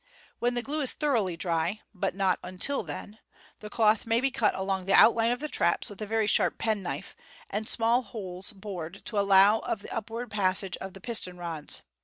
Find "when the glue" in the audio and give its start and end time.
0.39-0.81